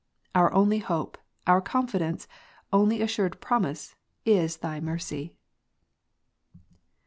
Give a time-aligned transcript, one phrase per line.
[0.33, 1.15] Our only hope,
[1.45, 2.29] only confidence, ^^'
[2.73, 3.93] only assured promise,
[4.25, 5.35] is Thy mercy.